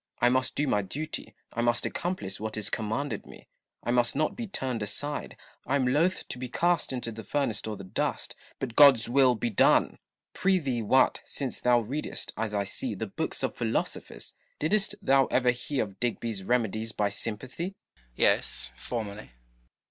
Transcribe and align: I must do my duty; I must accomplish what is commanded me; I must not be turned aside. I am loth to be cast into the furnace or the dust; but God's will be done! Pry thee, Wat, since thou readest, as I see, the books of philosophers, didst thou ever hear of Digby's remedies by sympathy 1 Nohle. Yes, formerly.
I 0.19 0.29
must 0.29 0.55
do 0.55 0.65
my 0.65 0.81
duty; 0.81 1.35
I 1.53 1.61
must 1.61 1.85
accomplish 1.85 2.39
what 2.39 2.57
is 2.57 2.71
commanded 2.71 3.27
me; 3.27 3.45
I 3.83 3.91
must 3.91 4.15
not 4.15 4.35
be 4.35 4.47
turned 4.47 4.81
aside. 4.81 5.37
I 5.67 5.75
am 5.75 5.85
loth 5.85 6.27
to 6.29 6.39
be 6.39 6.49
cast 6.49 6.91
into 6.91 7.11
the 7.11 7.23
furnace 7.23 7.61
or 7.67 7.77
the 7.77 7.83
dust; 7.83 8.35
but 8.57 8.75
God's 8.75 9.07
will 9.07 9.35
be 9.35 9.51
done! 9.51 9.99
Pry 10.33 10.57
thee, 10.57 10.81
Wat, 10.81 11.21
since 11.23 11.59
thou 11.59 11.81
readest, 11.81 12.33
as 12.35 12.51
I 12.51 12.63
see, 12.63 12.95
the 12.95 13.05
books 13.05 13.43
of 13.43 13.53
philosophers, 13.55 14.33
didst 14.57 14.95
thou 15.03 15.27
ever 15.27 15.51
hear 15.51 15.83
of 15.83 15.99
Digby's 15.99 16.43
remedies 16.43 16.93
by 16.93 17.09
sympathy 17.09 17.73
1 17.73 17.73
Nohle. 17.73 18.03
Yes, 18.15 18.71
formerly. 18.75 19.29